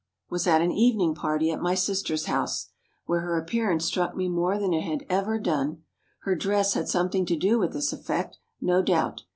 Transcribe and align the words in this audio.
was 0.31 0.47
at 0.47 0.61
an 0.63 0.71
evening 0.71 1.13
party 1.13 1.51
at 1.51 1.61
my 1.61 1.75
sister's 1.75 2.25
house, 2.25 2.69
where 3.05 3.19
her 3.19 3.37
appearance 3.37 3.85
struck 3.85 4.15
me 4.17 4.27
more 4.27 4.57
than 4.57 4.73
it 4.73 4.81
had 4.81 5.05
ever 5.11 5.37
done. 5.37 5.83
Her 6.21 6.33
dress 6.35 6.73
had 6.73 6.89
something 6.89 7.23
to 7.27 7.35
do 7.35 7.59
with 7.59 7.73
this 7.73 7.93
effect, 7.93 8.39
no 8.59 8.81
doubt. 8.81 9.25